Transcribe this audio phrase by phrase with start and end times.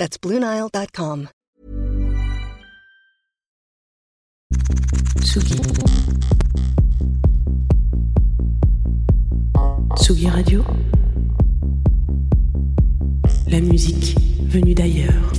[0.00, 1.28] That's BlueNile.com.
[5.20, 5.60] Tsugi.
[9.96, 10.64] Tsugi Radio.
[13.48, 14.16] La musique
[14.48, 15.32] venue d'ailleurs.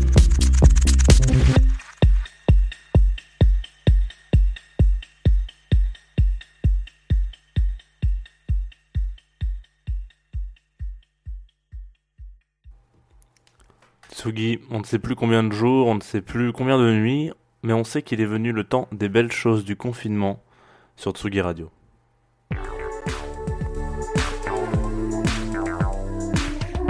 [14.22, 17.32] Tsugi, on ne sait plus combien de jours, on ne sait plus combien de nuits,
[17.64, 20.44] mais on sait qu'il est venu le temps des belles choses du confinement
[20.96, 21.72] sur Tsugi Radio.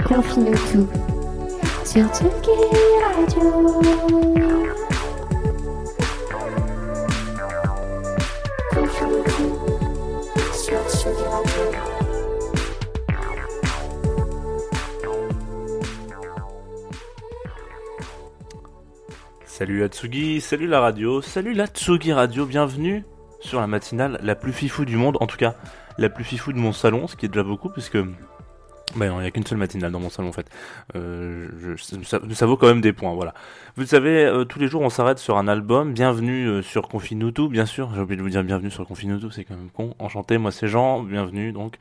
[0.06, 0.22] Tout
[1.86, 2.50] sur Tsugi
[3.16, 4.81] Radio.
[19.62, 23.04] Salut Atsugi, salut la radio, salut la Tsugi Radio, bienvenue
[23.38, 25.54] sur la matinale la plus fifou du monde, en tout cas
[25.98, 27.96] la plus fifou de mon salon, ce qui est déjà beaucoup puisque
[28.96, 30.48] bah non, il n'y a qu'une seule matinale dans mon salon en fait.
[30.96, 31.46] Euh,
[32.02, 33.34] ça, vaut quand même des points, voilà.
[33.76, 35.92] Vous savez, euh, tous les jours on s'arrête sur un album.
[35.92, 37.92] Bienvenue euh, sur Confinutu, bien sûr.
[37.94, 39.94] J'ai oublié de vous dire bienvenue sur Confinutu, c'est quand même con.
[40.00, 41.76] Enchanté, moi c'est Jean, bienvenue donc.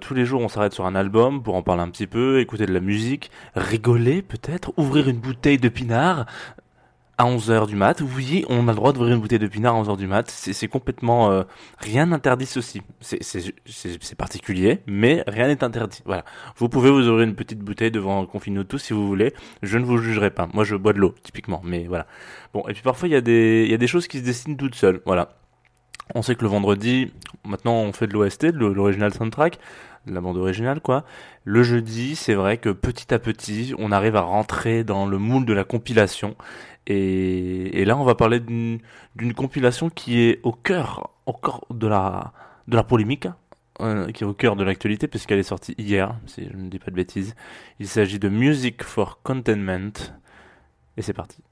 [0.00, 2.66] Tous les jours on s'arrête sur un album pour en parler un petit peu, écouter
[2.66, 6.26] de la musique, rigoler peut-être, ouvrir une bouteille de pinard
[7.20, 8.00] à 11h du mat.
[8.16, 10.30] Oui, on a le droit d'ouvrir une bouteille de pinard à 11h du mat.
[10.30, 11.30] C'est complètement...
[11.30, 11.42] euh,
[11.78, 12.80] rien n'interdit ceci.
[13.00, 16.00] C'est- particulier, mais rien n'est interdit.
[16.06, 16.24] Voilà.
[16.56, 19.34] Vous pouvez vous ouvrir une petite bouteille devant Confinoto si vous voulez.
[19.62, 20.48] Je ne vous jugerai pas.
[20.54, 21.60] Moi, je bois de l'eau, typiquement.
[21.62, 22.06] Mais voilà.
[22.54, 24.56] Bon, et puis parfois, il y, a des- y a des choses qui se dessinent
[24.56, 25.00] toutes seules.
[25.04, 25.30] Voilà.
[26.14, 27.12] On sait que le vendredi,
[27.46, 29.58] maintenant, on fait de l'OST, de l'original soundtrack,
[30.06, 31.04] de la bande originale, quoi.
[31.44, 35.44] Le jeudi, c'est vrai que petit à petit, on arrive à rentrer dans le moule
[35.44, 36.34] de la compilation.
[36.86, 41.10] Et, là, on va parler d'une compilation qui est au cœur,
[41.70, 42.32] de la,
[42.68, 43.28] de la polémique,
[43.80, 46.78] euh, qui est au cœur de l'actualité, puisqu'elle est sortie hier, si je ne dis
[46.78, 47.34] pas de bêtises.
[47.78, 49.92] Il s'agit de Music for Contentment.
[50.96, 51.42] Et c'est parti.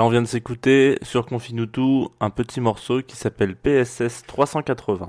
[0.00, 5.08] Là, on vient de s'écouter sur Confinutu un petit morceau qui s'appelle PSS 380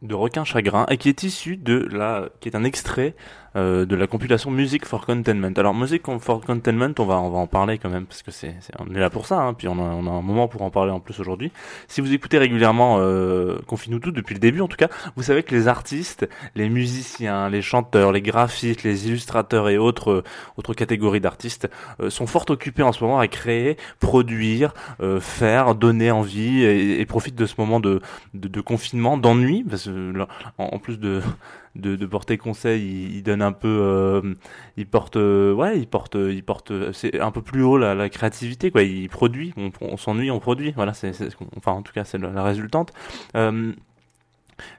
[0.00, 3.14] de Requin Chagrin et qui est issu de la, qui est un extrait
[3.56, 5.52] euh, de la compilation Music for Containment.
[5.56, 8.54] Alors Music for Containment, on va on va en parler quand même parce que c'est
[8.60, 10.62] c'est- on est là pour ça, hein, puis on a, on a un moment pour
[10.62, 11.52] en parler en plus aujourd'hui.
[11.88, 15.54] Si vous écoutez régulièrement euh, Confinutu depuis le début en tout cas, vous savez que
[15.54, 20.24] les artistes, les musiciens, les chanteurs, les graphistes, les illustrateurs et autres euh,
[20.56, 21.68] autres catégories d'artistes
[22.00, 27.00] euh, sont fort occupés en ce moment à créer, produire, euh, faire, donner envie et,
[27.00, 28.00] et profitent de ce moment de
[28.34, 30.12] de, de confinement, d'ennui parce que
[30.58, 31.20] en plus de
[31.74, 34.34] de, de porter conseil, il, il donne un peu, euh,
[34.76, 38.08] il porte, euh, ouais, il porte, il porte, c'est un peu plus haut la, la
[38.08, 38.82] créativité, quoi.
[38.82, 41.12] Il produit, on, on s'ennuie, on produit, voilà, c'est,
[41.56, 42.92] enfin, en tout cas, c'est la, la résultante.
[43.36, 43.72] Euh,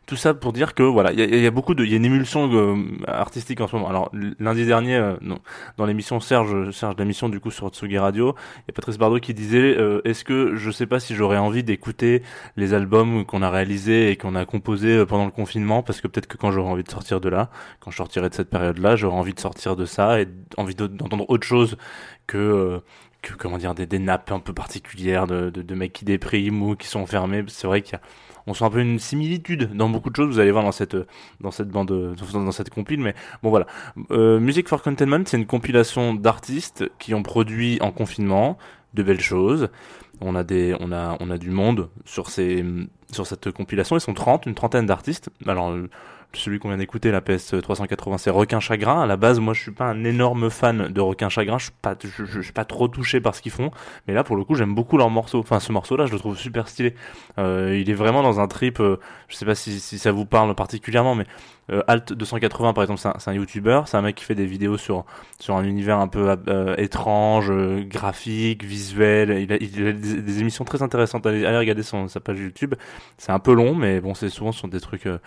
[0.05, 2.05] tout ça pour dire que voilà, il y a, beaucoup de, il y a une
[2.05, 2.75] émulsion euh,
[3.07, 3.87] artistique en ce moment.
[3.87, 5.39] Alors lundi dernier, euh, non,
[5.77, 9.19] dans l'émission Serge, Serge l'émission du coup sur Tsugi Radio, il y a Patrice Bardot
[9.19, 12.21] qui disait, euh, est-ce que je sais pas si j'aurais envie d'écouter
[12.57, 16.27] les albums qu'on a réalisés et qu'on a composés pendant le confinement, parce que peut-être
[16.27, 19.15] que quand j'aurai envie de sortir de là, quand je sortirai de cette période-là, j'aurai
[19.15, 20.27] envie de sortir de ça et
[20.57, 21.77] envie d'entendre autre chose
[22.27, 22.81] que
[23.37, 26.75] comment dire des, des nappes un peu particulières de, de, de mecs qui dépriment ou
[26.75, 27.43] qui sont enfermés.
[27.47, 28.01] C'est vrai qu'il y a
[28.47, 30.27] on sent un peu une similitude dans beaucoup de choses.
[30.27, 30.97] Vous allez voir dans cette
[31.41, 33.01] dans cette bande dans cette compile.
[33.01, 33.67] Mais bon voilà,
[34.11, 38.57] euh, Music for Containment, c'est une compilation d'artistes qui ont produit en confinement
[38.93, 39.69] de belles choses.
[40.21, 42.63] On a des on a on a du monde sur ces
[43.11, 43.97] sur cette compilation.
[43.97, 45.29] Ils sont 30, une trentaine d'artistes.
[45.47, 45.73] Alors
[46.35, 49.01] celui qu'on vient d'écouter, la PS 380, c'est Requin Chagrin.
[49.01, 51.57] À la base, moi, je suis pas un énorme fan de Requin Chagrin.
[51.59, 53.71] Je suis pas, je, je- je suis pas trop touché par ce qu'ils font.
[54.07, 55.39] Mais là, pour le coup, j'aime beaucoup leur morceau.
[55.39, 56.95] Enfin, ce morceau-là, je le trouve super stylé.
[57.37, 58.79] Euh, il est vraiment dans un trip.
[58.79, 58.97] euh,
[59.27, 61.25] je sais pas si, si ça vous parle particulièrement, mais
[61.71, 63.81] euh, Alt 280, par exemple, c'est un, un YouTuber.
[63.85, 65.05] C'est un mec qui fait des vidéos sur
[65.39, 69.29] sur un univers un peu euh, étrange, euh, graphique, visuel.
[69.39, 71.25] Il a, il a des, des émissions très intéressantes.
[71.25, 72.75] Allez, allez regarder son, sa page YouTube.
[73.17, 75.19] C'est un peu long, mais bon, c'est souvent sur des trucs euh,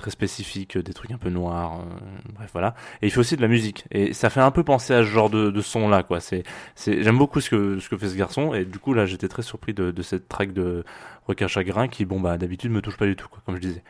[0.00, 1.80] très spécifiques, des trucs un peu noirs.
[1.80, 2.74] euh, bref, voilà.
[3.02, 3.84] Et il fait aussi de la musique.
[3.90, 6.20] Et ça fait un peu penser à ce genre de, son là, quoi.
[6.20, 6.42] C'est,
[6.74, 8.54] c'est, j'aime beaucoup ce que ce que fait ce garçon.
[8.54, 10.84] Et du coup, là, j'étais très surpris de, cette track de
[11.26, 13.82] Requin Chagrin qui, bon, bah, d'habitude, me touche pas du tout, quoi, comme je disais.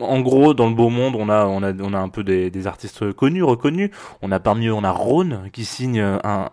[0.00, 2.66] En gros, dans le beau monde, on a, on a, on a un peu des,
[2.66, 3.90] artistes connus, reconnus.
[4.22, 6.50] On a parmi eux, on a Rhône qui signe un,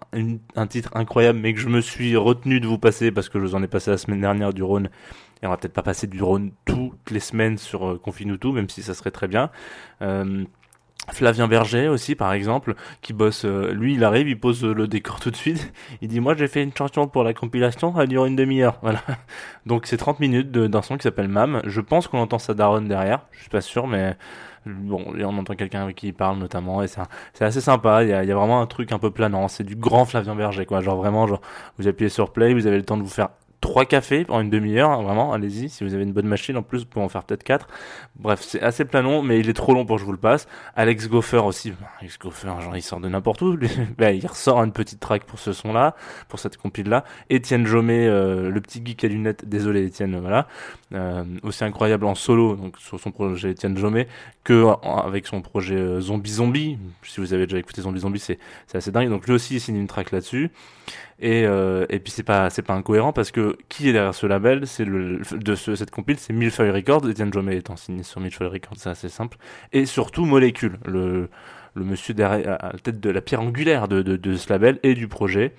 [0.55, 3.45] un titre incroyable, mais que je me suis retenu de vous passer parce que je
[3.45, 4.89] vous en ai passé la semaine dernière du Rhône.
[5.43, 8.69] Et on va peut-être pas passer du Rhône toutes les semaines sur euh, Confinutu, même
[8.69, 9.51] si ça serait très bien.
[10.01, 10.45] Euh,
[11.11, 13.43] Flavien Berger aussi, par exemple, qui bosse.
[13.43, 15.73] euh, lui, il arrive, il pose le décor tout de suite.
[16.01, 18.79] Il dit Moi, j'ai fait une chanson pour la compilation, elle dure une demi-heure.
[18.81, 19.01] Voilà.
[19.65, 21.61] Donc, c'est 30 minutes d'un son qui s'appelle Mam.
[21.65, 23.25] Je pense qu'on entend sa daronne derrière.
[23.31, 24.15] Je suis pas sûr, mais
[24.65, 26.81] bon, on entend quelqu'un qui parle notamment.
[26.83, 27.01] Et c'est
[27.43, 28.03] assez sympa.
[28.03, 29.49] Il y, a, y a vraiment un truc un peu planant.
[29.49, 30.79] C'est du grand Flavien Berger, quoi.
[30.79, 31.41] Genre, vraiment, genre,
[31.77, 33.27] vous appuyez sur play, vous avez le temps de vous faire
[33.63, 36.79] trois cafés en une demi-heure, vraiment, allez-y, si vous avez une bonne machine, en plus,
[36.79, 37.67] vous pouvez en faire peut-être quatre.
[38.17, 40.47] Bref, c'est assez planant, mais il est trop long pour que je vous le passe.
[40.75, 43.57] Alex Goffer aussi, Alex Goffer, genre, il sort de n'importe où.
[43.97, 45.95] Ben, il ressort une petite track pour ce son-là,
[46.27, 47.05] pour cette compile-là.
[47.29, 50.47] Étienne Jomet, euh, le petit geek à lunettes, désolé Étienne, voilà.
[50.93, 54.07] Euh, aussi incroyable en solo, donc sur son projet Étienne Jomet,
[54.43, 56.77] que avec son projet euh, Zombie Zombie.
[57.03, 58.39] Si vous avez déjà écouté Zombie Zombie, c'est
[58.73, 59.09] assez dingue.
[59.09, 60.51] Donc lui aussi, il signe une track là-dessus.
[61.19, 64.25] Et, euh, et puis c'est pas c'est pas incohérent parce que qui est derrière ce
[64.25, 67.05] label c'est le de ce, cette compile c'est Millefeuille Records.
[67.05, 69.37] Etienne Jomet étant signé sur Millefeuille Records c'est assez simple.
[69.71, 71.29] Et surtout Molécule le
[71.75, 74.79] le monsieur derrière à la tête de la pierre angulaire de, de, de ce label
[74.83, 75.53] et du projet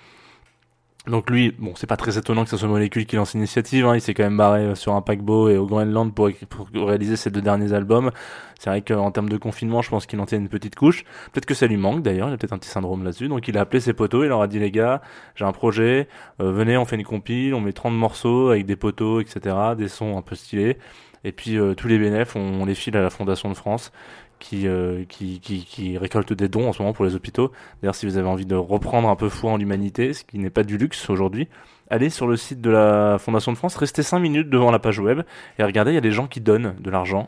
[1.07, 3.85] donc lui, bon, c'est pas très étonnant que ce soit Molécule qui lance l'initiative.
[3.85, 6.31] Hein, il s'est quand même barré euh, sur un paquebot et au Groenland pour,
[6.75, 8.11] réaliser ses deux derniers albums.
[8.59, 11.05] C'est vrai qu'en termes de confinement, je pense qu'il en tient une petite couche.
[11.33, 13.29] Peut-être que ça lui manque d'ailleurs, il a peut-être un petit syndrome là-dessus.
[13.29, 15.03] Donc il a appelé ses potos, il leur a dit les gars,
[15.35, 16.09] j'ai un projet,
[16.41, 19.89] euh, venez, on fait une compile, on met 30 morceaux avec des potos, etc., des
[19.89, 20.79] sons un peu stylés.
[21.25, 23.93] Et puis euh, tous les bénéfices, on les file à la Fondation de France
[24.39, 27.53] qui, euh, qui récolte des dons en ce moment pour les hôpitaux.
[27.83, 30.51] D'ailleurs, si vous avez envie de reprendre un peu foi en l'humanité, ce qui n'est
[30.51, 31.49] pas du luxe aujourd'hui,
[31.91, 34.99] allez sur le site de la Fondation de France, restez 5 minutes devant la page
[34.99, 35.23] web
[35.59, 37.27] et regardez, il y a des gens qui donnent de l'argent.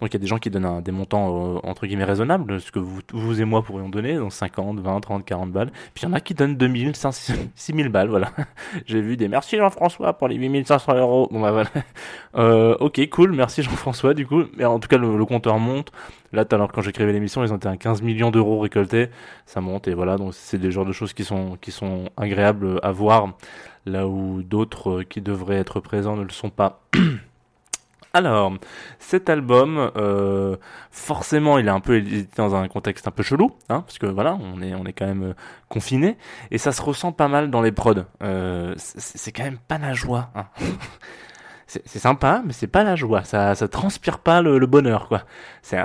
[0.00, 2.60] Donc il y a des gens qui donnent un- des montants euh, entre guillemets raisonnables,
[2.60, 5.70] ce que vous, et moi pourrions donner, donc 50, 20, 30, 40 balles.
[5.94, 8.30] Puis il y en a qui donnent 2000, 500, 6000 balles, voilà.
[8.86, 11.28] J'ai vu des merci Jean-François pour les 8500 euros.
[11.30, 11.68] Bon bah voilà.
[12.36, 14.42] Euh, ok, cool, merci Jean-François du coup.
[14.58, 15.90] Mais en tout cas, le, compteur monte.
[16.32, 19.08] Là, tout à l'heure, quand j'écrivais l'émission, ils ont été à 15 millions d'euros récoltés.
[19.46, 20.18] Ça monte et voilà.
[20.18, 23.32] Donc c'est des genres de choses qui sont qui sont agréables à voir,
[23.86, 26.82] là où d'autres euh, qui devraient être présents ne le sont pas.
[28.16, 28.50] Alors,
[28.98, 30.56] cet album, euh,
[30.90, 32.02] forcément, il est un peu
[32.34, 35.04] dans un contexte un peu chelou, hein, parce que voilà, on est, on est quand
[35.04, 35.34] même euh,
[35.68, 36.16] confiné,
[36.50, 38.06] et ça se ressent pas mal dans les prods.
[38.22, 40.30] Euh, c'est c'est quand même pas la joie.
[40.34, 40.46] Hein.
[41.68, 43.24] C'est sympa, mais c'est pas la joie.
[43.24, 45.22] Ça, ça transpire pas le, bonheur, quoi.
[45.62, 45.78] C'est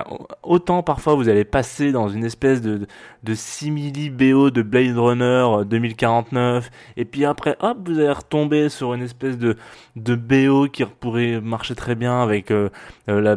[0.43, 2.85] autant parfois vous allez passer dans une espèce de
[3.23, 8.69] de simili BO de Blade Runner euh, 2049, et puis après, hop, vous allez retomber
[8.69, 9.57] sur une espèce de
[9.95, 12.69] de BO qui pourrait marcher très bien avec euh,
[13.09, 13.35] euh, la,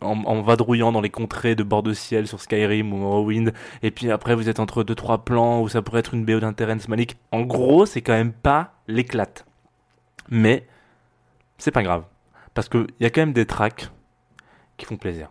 [0.00, 3.52] en, en vadrouillant dans les contrées de bord de ciel sur Skyrim ou Morrowind,
[3.82, 6.40] et puis après vous êtes entre deux trois plans où ça pourrait être une BO
[6.40, 7.18] d'un Terrence Malick.
[7.32, 9.44] En gros, c'est quand même pas l'éclate.
[10.30, 10.66] Mais
[11.60, 12.04] c'est pas grave.
[12.54, 13.90] Parce qu'il y a quand même des tracks
[14.76, 15.30] qui font plaisir.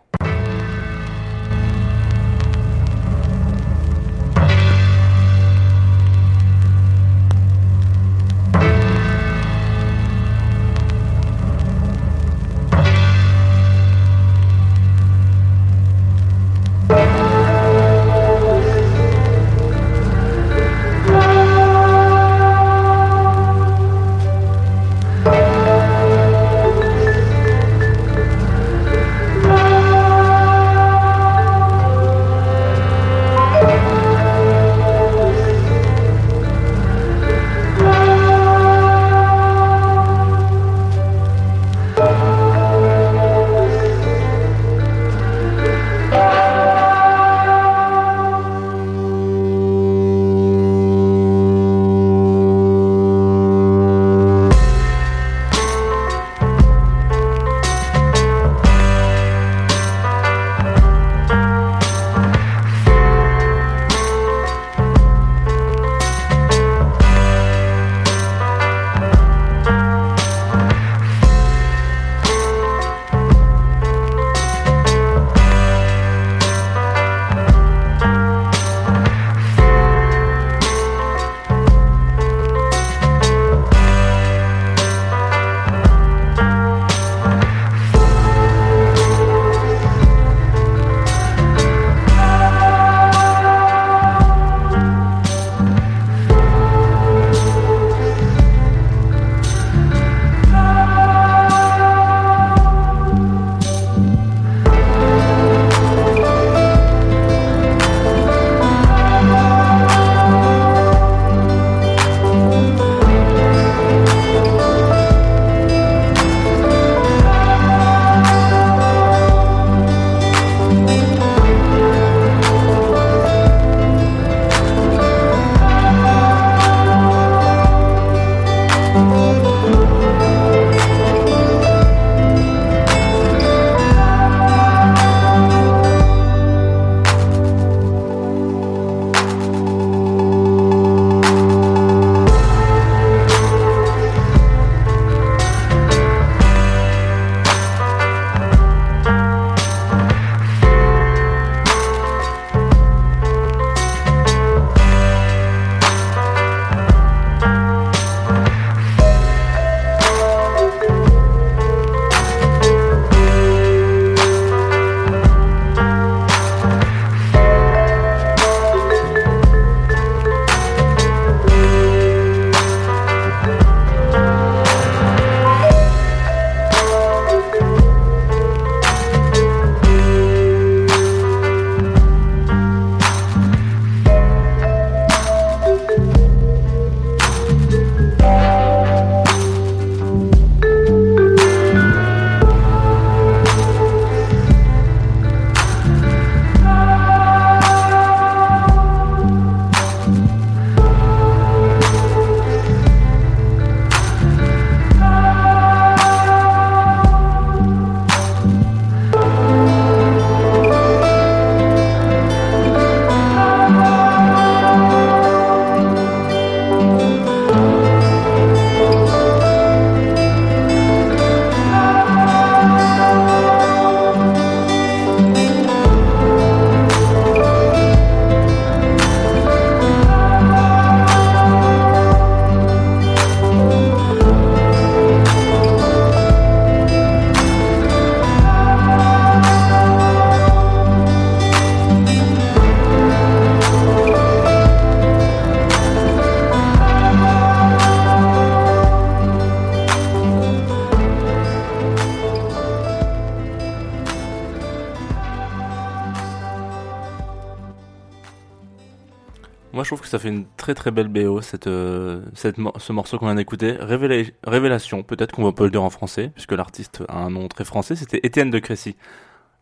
[259.90, 263.26] Trouve que ça fait une très très belle BO, cette, euh, cette ce morceau qu'on
[263.26, 263.72] vient d'écouter.
[263.74, 267.48] Révéla- Révélation, peut-être qu'on va pas le dire en français, puisque l'artiste a un nom
[267.48, 268.96] très français, c'était Étienne de Crécy.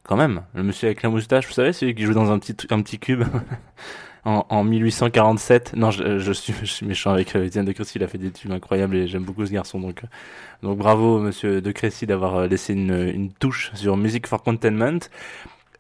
[0.05, 2.57] Quand même, le monsieur avec la moustache, vous savez, celui qui joue dans un petit,
[2.71, 3.25] un petit cube
[4.25, 5.75] en, en 1847.
[5.77, 8.31] Non, je, suis, je suis méchant avec euh, Étienne de Crécy, il a fait des
[8.31, 9.81] tubes incroyables et j'aime beaucoup ce garçon.
[9.81, 10.07] Donc, euh,
[10.63, 15.01] donc bravo, monsieur de Crécy, d'avoir euh, laissé une, une touche sur Music for Containment.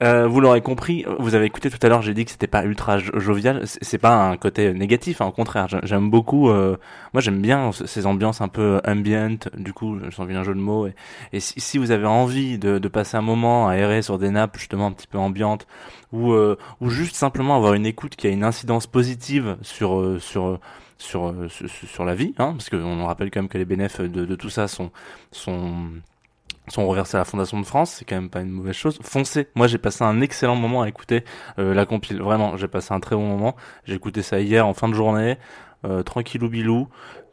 [0.00, 2.64] Euh, vous l'aurez compris, vous avez écouté tout à l'heure, j'ai dit que c'était pas
[2.64, 3.62] ultra jo- jovial.
[3.67, 5.67] C'est pas un côté négatif, hein, au contraire.
[5.67, 6.50] J'ai- J'aime beaucoup.
[6.50, 6.76] euh,
[7.12, 9.38] moi, j'aime bien ce- ces ambiances un peu ambient.
[9.57, 10.87] Du coup, j'ai envie d'un jeu de mots.
[11.33, 14.87] Et, si, vous avez envie de, passer un moment à errer sur des nappes justement
[14.87, 15.67] un petit peu ambiantes,
[16.12, 20.19] ou euh, ou juste simplement avoir une écoute qui a une incidence positive sur euh,
[20.21, 20.61] sur euh,
[20.99, 24.00] sur, euh, sur sur la vie, hein, parce qu'on rappelle quand même que les bénéfices
[24.11, 24.90] de, de tout ça sont
[25.33, 25.75] sont
[26.70, 28.98] sont reversés à la Fondation de France, c'est quand même pas une mauvaise chose.
[29.02, 29.48] Foncez.
[29.54, 31.25] Moi, j'ai passé un excellent moment à écouter
[31.58, 32.20] euh, la compile.
[32.20, 33.56] Vraiment, j'ai passé un très bon moment.
[33.84, 35.38] J'ai écouté ça hier en fin de journée,
[35.84, 36.88] euh, tranquillou bilou,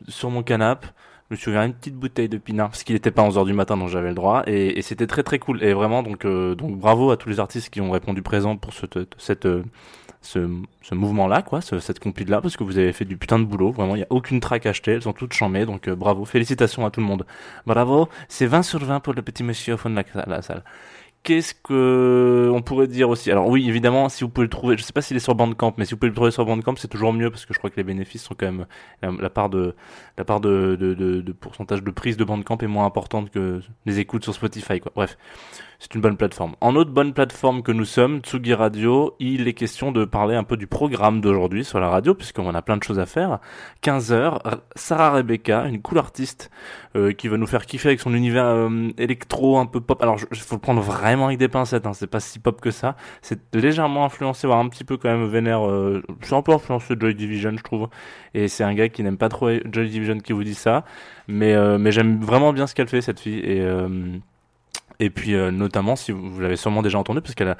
[0.08, 0.88] sur mon canapé.
[1.30, 3.54] Je me suis ouvert une petite bouteille de pinard parce qu'il était pas 11h du
[3.54, 6.54] matin donc j'avais le droit et, et c'était très très cool et vraiment donc euh,
[6.54, 8.86] donc bravo à tous les artistes qui ont répondu présent pour ce
[9.18, 9.64] cette euh,
[10.26, 10.50] ce,
[10.82, 13.40] ce mouvement là quoi ce- cette compile là parce que vous avez fait du putain
[13.40, 15.96] de boulot vraiment il y a aucune track achetée elles sont toutes chamées donc euh,
[15.96, 17.26] bravo félicitations à tout le monde.
[17.66, 20.64] Bravo c'est 20 sur 20 pour le petit monsieur au fond de la salle
[21.26, 23.32] Qu'est-ce que on pourrait dire aussi?
[23.32, 25.74] Alors oui, évidemment, si vous pouvez le trouver, je sais pas s'il est sur Bandcamp,
[25.76, 27.72] mais si vous pouvez le trouver sur Bandcamp, c'est toujours mieux parce que je crois
[27.72, 28.68] que les bénéfices sont quand même
[29.02, 29.74] la, part de
[30.20, 34.24] la part de, de pourcentage de prise de Bandcamp est moins importante que les écoutes
[34.24, 34.80] sur Spotify.
[34.80, 34.92] Quoi.
[34.96, 35.18] Bref,
[35.80, 36.56] c'est une bonne plateforme.
[36.62, 40.44] En autre bonne plateforme que nous sommes, Tsugi Radio, il est question de parler un
[40.44, 43.40] peu du programme d'aujourd'hui sur la radio puisqu'on a plein de choses à faire.
[43.84, 44.40] 15h,
[44.76, 46.50] Sarah Rebecca, une cool artiste
[46.96, 50.02] euh, qui va nous faire kiffer avec son univers euh, électro un peu pop.
[50.02, 51.86] Alors, il faut le prendre vraiment avec des pincettes.
[51.86, 51.94] Hein.
[51.94, 52.96] C'est pas si pop que ça.
[53.22, 55.66] C'est légèrement influencé, voire un petit peu quand même vénère.
[55.66, 57.88] Euh, c'est un peu influencé Joy Division, je trouve.
[58.34, 60.84] Et c'est un gars qui n'aime pas trop Joy Division qui vous dit ça,
[61.28, 63.40] mais euh, mais j'aime vraiment bien ce qu'elle fait cette fille.
[63.40, 64.18] Et euh,
[65.00, 67.58] et puis euh, notamment, si vous, l'avez sûrement déjà entendu, parce qu'elle a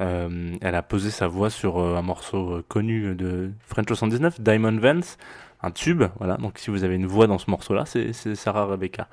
[0.00, 5.18] elle a posé sa voix sur un morceau connu de French 79, Diamond Vance
[5.62, 6.36] un tube, voilà.
[6.36, 9.08] Donc si vous avez une voix dans ce morceau-là, c'est Sarah Rebecca.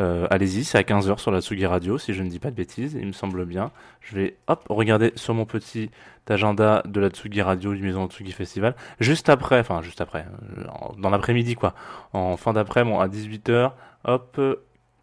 [0.00, 2.56] Euh, Allez-y, c'est à 15h sur la Tsugi Radio, si je ne dis pas de
[2.56, 3.70] bêtises, il me semble bien.
[4.00, 5.90] Je vais, hop, regarder sur mon petit
[6.28, 8.74] agenda de la Tsugi Radio, du Maison Tsugi Festival.
[9.00, 10.26] Juste après, enfin juste après,
[10.58, 10.64] euh,
[10.98, 11.74] dans l'après-midi quoi,
[12.12, 13.72] en fin d'après, bon, à 18h,
[14.04, 14.40] hop,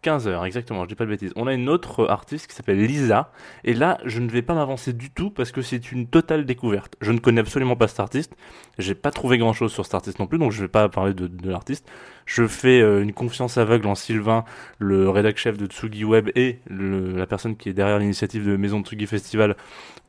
[0.06, 1.32] 15h, exactement, je dis pas de bêtises.
[1.34, 3.32] On a une autre artiste qui s'appelle Lisa,
[3.64, 6.94] et là, je ne vais pas m'avancer du tout parce que c'est une totale découverte.
[7.00, 8.36] Je ne connais absolument pas cet artiste,
[8.78, 11.12] j'ai pas trouvé grand chose sur cet artiste non plus, donc je vais pas parler
[11.12, 11.88] de, l'artiste.
[12.24, 14.44] Je fais euh, une confiance aveugle en Sylvain,
[14.78, 18.82] le rédac chef de Tsugi Web et la personne qui est derrière l'initiative de Maison
[18.82, 19.56] Tsugi Festival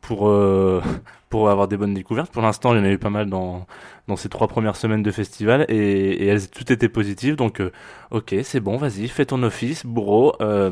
[0.08, 0.82] pour euh,
[1.30, 2.32] pour avoir des bonnes découvertes.
[2.32, 3.68] Pour l'instant, il y en a eu pas mal dans
[4.08, 7.36] dans ces trois premières semaines de festival et, et elles tout étaient positives.
[7.36, 7.72] Donc, euh,
[8.12, 10.34] ok, c'est bon, vas-y, fais ton office, bourreau.
[10.42, 10.72] Euh,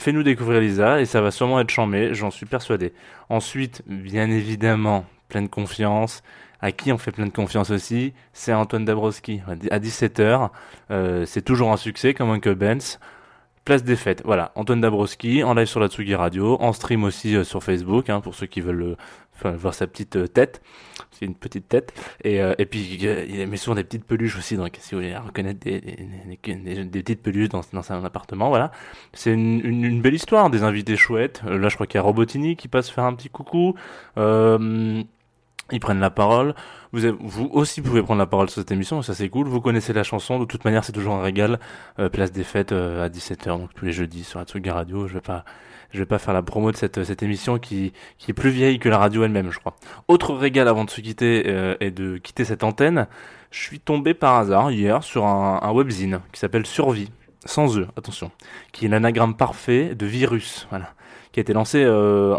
[0.00, 2.94] Fais-nous découvrir Lisa et ça va sûrement être chambé, j'en suis persuadé.
[3.28, 6.22] Ensuite, bien évidemment, pleine confiance.
[6.62, 8.14] À qui on fait pleine confiance aussi?
[8.32, 9.42] C'est Antoine Dabrowski.
[9.70, 10.48] À 17h,
[10.90, 12.98] euh, c'est toujours un succès comme Uncle Benz.
[13.70, 14.50] Place des fêtes, voilà.
[14.56, 18.20] Antoine Dabrowski en live sur la Tsugi Radio, en stream aussi euh, sur Facebook, hein,
[18.20, 18.96] pour ceux qui veulent
[19.44, 20.60] euh, voir sa petite euh, tête.
[21.12, 21.92] C'est une petite tête.
[22.24, 25.60] Et, et puis, il met souvent des petites peluches aussi, donc si vous voulez reconnaître
[25.60, 28.72] des, des, petites peluches dans, dans son appartement, voilà.
[29.12, 31.40] C'est une, belle histoire, des invités chouettes.
[31.44, 33.76] Là, je crois qu'il y a Robotini qui passe faire un petit coucou.
[35.72, 36.54] Ils prennent la parole.
[36.92, 39.46] Vous, avez- vous aussi pouvez prendre la parole sur cette émission, ça c'est cool.
[39.48, 41.58] Vous connaissez la chanson, de toute manière c'est toujours un régal.
[41.98, 45.06] Euh, place des fêtes euh, à 17h, donc tous les jeudis sur la Tsugi Radio.
[45.06, 45.44] Je vais pas,
[45.92, 48.78] je vais pas faire la promo de cette, cette émission qui, qui est plus vieille
[48.78, 49.76] que la radio elle-même, je crois.
[50.08, 53.06] Autre régal avant de se quitter euh, et de quitter cette antenne,
[53.52, 57.10] je suis tombé par hasard hier sur un, un webzine qui s'appelle Survie,
[57.44, 58.30] sans eux, attention,
[58.72, 60.92] qui est l'anagramme parfait de virus, voilà,
[61.32, 62.36] qui a été lancé euh,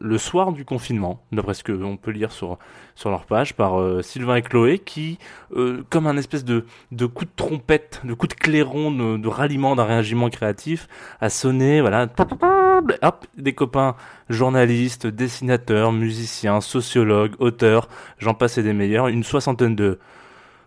[0.00, 2.58] le soir du confinement, d'après ce qu'on peut lire sur
[2.94, 5.18] sur leur page par euh, Sylvain et Chloé, qui,
[5.54, 9.28] euh, comme un espèce de de coup de trompette, de coup de clairon, de, de
[9.28, 10.88] ralliement d'un réagiment créatif,
[11.20, 12.08] a sonné, voilà,
[13.02, 13.94] hop, des copains
[14.28, 19.98] journalistes, dessinateurs, musiciens, sociologues, auteurs, j'en passe et des meilleurs, une soixantaine de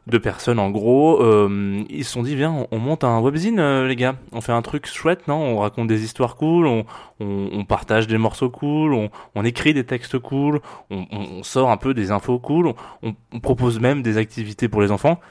[0.05, 3.59] de personnes en gros, euh, ils se sont dit viens on, on monte un webzine
[3.59, 7.65] euh, les gars, on fait un truc chouette non, on raconte des histoires cool, on,
[7.65, 8.93] partage des morceaux cool,
[9.35, 14.01] on, écrit des textes cool, on, sort un peu des infos cool, on, propose même
[14.01, 15.21] des activités pour les enfants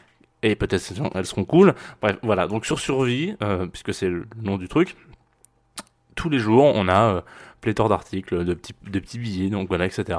[0.42, 0.82] et peut-être
[1.14, 1.74] elles seront cool.
[2.00, 4.96] Bref voilà donc sur survie euh, puisque c'est le nom du truc,
[6.14, 7.22] tous les jours on a
[7.60, 10.18] pléthore d'articles, de petits, de petits billets, donc voilà, etc.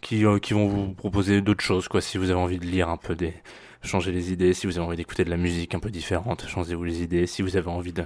[0.00, 2.96] Qui, qui vont vous proposer d'autres choses, quoi, si vous avez envie de lire un
[2.96, 3.32] peu des,
[3.82, 6.84] changer les idées, si vous avez envie d'écouter de la musique un peu différente, changez-vous
[6.84, 8.04] les idées, si vous avez envie de,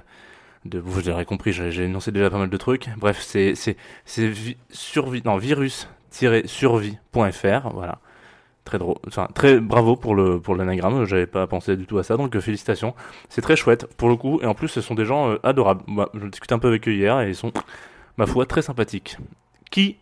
[0.65, 2.89] de vous l'aurez compris, j'ai énoncé déjà pas mal de trucs.
[2.97, 7.99] Bref, c'est, c'est, c'est vi- survie, non, virus-survie.fr, voilà.
[8.63, 12.03] Très drôle, enfin, très bravo pour le, pour l'anagramme, j'avais pas pensé du tout à
[12.03, 12.95] ça, donc euh, félicitations.
[13.29, 15.83] C'est très chouette, pour le coup, et en plus, ce sont des gens euh, adorables.
[15.87, 17.53] Bah, je discutais un peu avec eux hier, et ils sont,
[18.17, 19.17] ma foi, très sympathiques.
[19.69, 19.97] Qui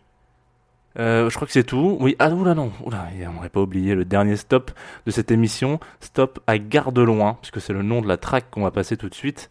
[0.98, 1.96] euh, je crois que c'est tout.
[2.00, 4.70] Oui, ah oula non, oula, et on n'aurait pas oublié le dernier stop
[5.06, 8.62] de cette émission, stop à Garde Loin, puisque c'est le nom de la track qu'on
[8.62, 9.50] va passer tout de suite.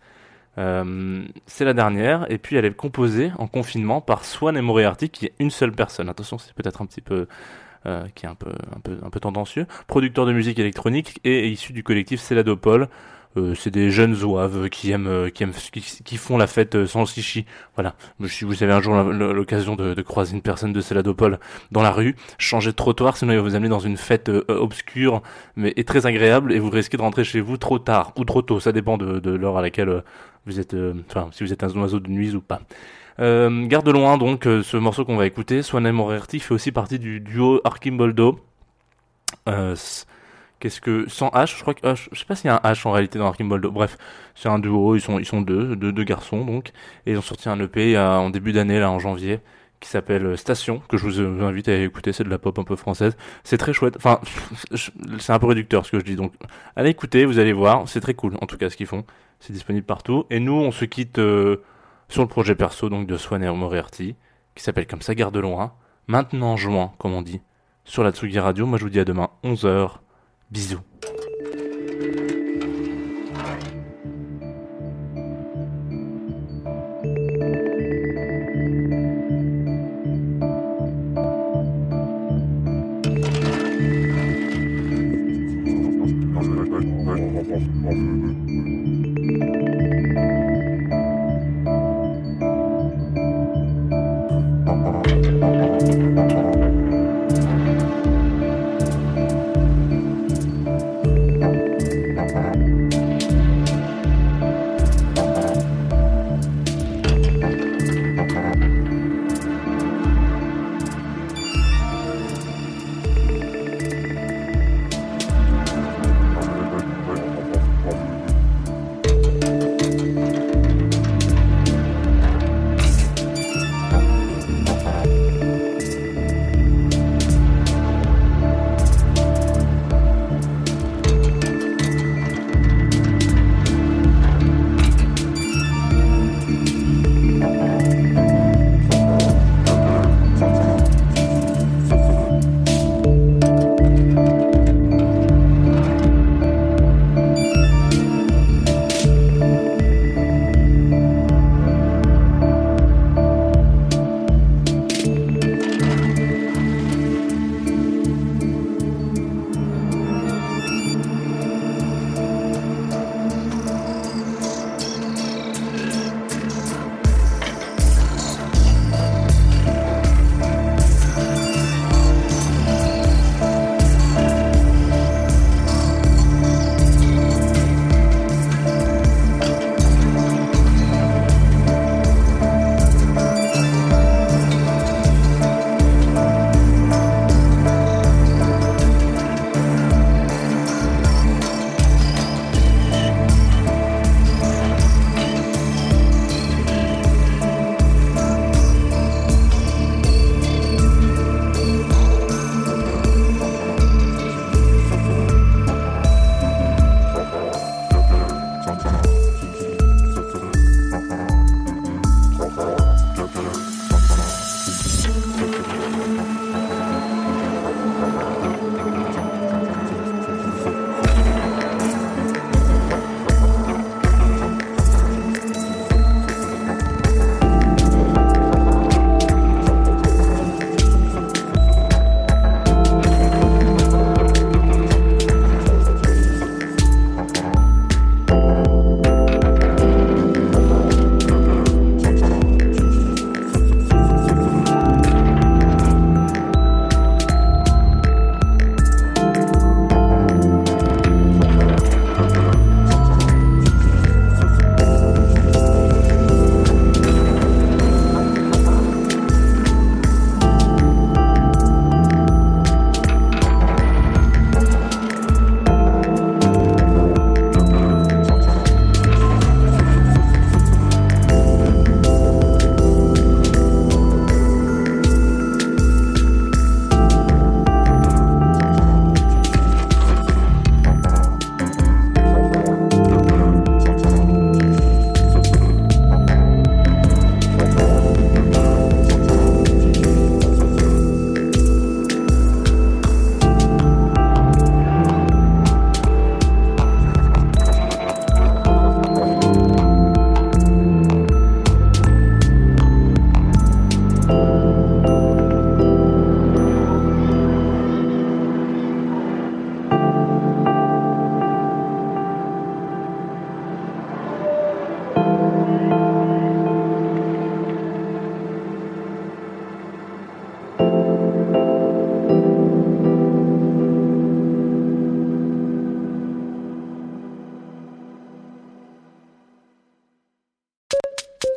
[0.58, 5.10] Euh, c'est la dernière, et puis elle est composée en confinement par Swan et Moriarty,
[5.10, 6.10] qui est une seule personne.
[6.10, 7.28] Attention, c'est peut-être un petit peu,
[7.86, 9.66] euh, qui est un peu, un peu, un peu tendancieux.
[9.88, 12.88] Producteur de musique électronique et issu du collectif Céladopole.
[13.38, 16.86] Euh, c'est des jeunes zouaves qui aiment, euh, qui aiment, qui, font la fête euh,
[16.86, 17.46] sans chichi.
[17.76, 17.96] Voilà.
[18.28, 21.40] Si vous avez un jour l'occasion de, croiser une personne de Céladopole
[21.72, 24.44] dans la rue, changez de trottoir, sinon il va vous amener dans une fête euh,
[24.48, 25.22] obscure,
[25.56, 28.42] mais et très agréable, et vous risquez de rentrer chez vous trop tard ou trop
[28.42, 28.60] tôt.
[28.60, 30.04] Ça dépend de, l'heure à laquelle
[30.46, 30.76] vous êtes,
[31.10, 32.62] enfin, si vous êtes un oiseau de nuit ou pas.
[33.20, 35.62] Euh, garde loin donc ce morceau qu'on va écouter.
[35.62, 38.40] Swan Moriarty fait aussi partie du duo Arkimboldo.
[39.50, 39.76] Euh,
[40.64, 42.72] Qu'est-ce que sans H, je crois que H, je sais pas s'il y a un
[42.72, 43.70] H en réalité dans Arkimboldo.
[43.70, 43.98] Bref,
[44.34, 46.70] c'est un duo, ils sont ils sont deux, deux, garçons donc,
[47.06, 49.42] et ils ont sorti un EP euh, en début d'année là en janvier
[49.82, 52.14] qui s'appelle euh, Station que je vous euh, invite à écouter.
[52.14, 53.18] C'est de la pop un peu française.
[53.44, 53.98] C'est très chouette.
[53.98, 54.22] Enfin,
[55.20, 56.32] c'est un peu réducteur ce que je dis donc.
[56.78, 59.04] Allez écouter, vous allez voir, c'est très cool en tout cas ce qu'ils font.
[59.42, 60.24] C'est disponible partout.
[60.30, 64.16] Et nous, on se quitte sur le projet perso donc de Swan et Moriarty
[64.56, 65.74] qui s'appelle comme ça Garde loin.
[66.08, 67.42] Maintenant juin, comme on dit,
[67.84, 68.66] sur la Tsugi Radio.
[68.66, 70.03] Moi, je vous dis à demain 11h.
[70.54, 70.93] Bisous.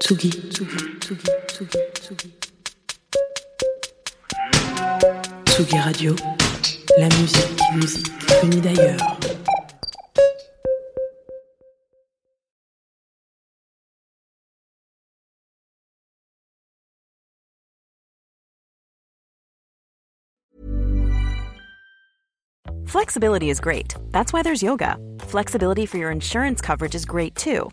[0.07, 2.33] Tsugi, Tsugi, Tsugi, Tsugi, Tsugi.
[5.47, 6.15] Tsugi Radio,
[6.97, 9.01] la musique, musique venue d'ailleurs.
[22.87, 23.97] Flexibility is great.
[24.13, 24.99] That's why there's yoga.
[25.23, 27.73] Flexibility for your insurance coverage is great too.